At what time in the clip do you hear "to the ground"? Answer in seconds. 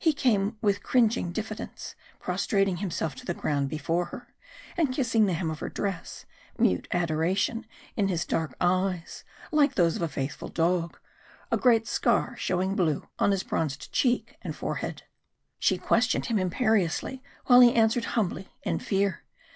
3.14-3.68